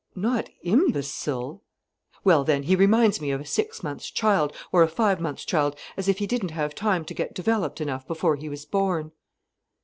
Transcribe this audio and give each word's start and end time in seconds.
"Not 0.15 0.49
imbecile——" 0.63 1.61
"Well 2.23 2.43
then—he 2.43 2.75
reminds 2.75 3.21
me 3.21 3.29
of 3.29 3.39
a 3.39 3.45
six 3.45 3.83
months' 3.83 4.09
child—or 4.09 4.81
a 4.81 4.87
five 4.87 5.21
months' 5.21 5.45
child—as 5.45 6.07
if 6.07 6.17
he 6.17 6.25
didn't 6.25 6.49
have 6.49 6.73
time 6.73 7.05
to 7.05 7.13
get 7.13 7.35
developed 7.35 7.79
enough 7.79 8.07
before 8.07 8.35
he 8.35 8.49
was 8.49 8.65
born." 8.65 9.11